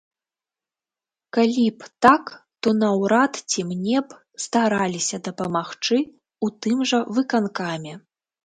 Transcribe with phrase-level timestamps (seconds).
[1.37, 5.97] Калі б так, то наўрад ці мне б стараліся дапамагчы
[6.45, 7.93] ў тым жа выканкаме.